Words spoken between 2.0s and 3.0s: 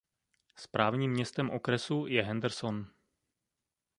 je Henderson.